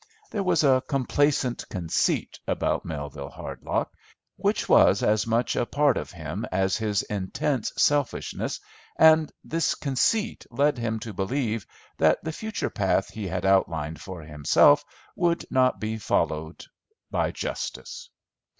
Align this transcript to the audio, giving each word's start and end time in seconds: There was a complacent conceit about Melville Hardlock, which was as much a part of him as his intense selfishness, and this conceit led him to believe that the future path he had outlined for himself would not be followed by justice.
There 0.31 0.41
was 0.41 0.63
a 0.63 0.81
complacent 0.87 1.63
conceit 1.69 2.39
about 2.47 2.85
Melville 2.85 3.29
Hardlock, 3.29 3.93
which 4.35 4.67
was 4.67 5.03
as 5.03 5.27
much 5.27 5.55
a 5.55 5.63
part 5.67 5.95
of 5.95 6.09
him 6.11 6.43
as 6.51 6.75
his 6.77 7.03
intense 7.03 7.71
selfishness, 7.77 8.59
and 8.97 9.31
this 9.43 9.75
conceit 9.75 10.47
led 10.49 10.79
him 10.79 10.97
to 11.01 11.13
believe 11.13 11.67
that 11.99 12.17
the 12.23 12.31
future 12.33 12.71
path 12.71 13.09
he 13.11 13.27
had 13.27 13.45
outlined 13.45 14.01
for 14.01 14.23
himself 14.23 14.83
would 15.15 15.45
not 15.51 15.79
be 15.79 15.97
followed 15.99 16.65
by 17.11 17.29
justice. 17.29 18.09